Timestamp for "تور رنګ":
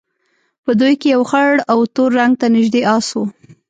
1.93-2.33